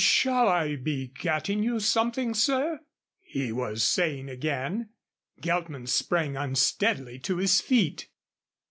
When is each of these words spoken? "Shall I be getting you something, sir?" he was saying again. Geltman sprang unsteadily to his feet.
"Shall 0.03 0.49
I 0.49 0.77
be 0.77 1.09
getting 1.09 1.61
you 1.61 1.79
something, 1.79 2.33
sir?" 2.33 2.79
he 3.21 3.51
was 3.51 3.83
saying 3.83 4.29
again. 4.31 4.89
Geltman 5.39 5.85
sprang 5.85 6.35
unsteadily 6.35 7.19
to 7.19 7.37
his 7.37 7.61
feet. 7.61 8.09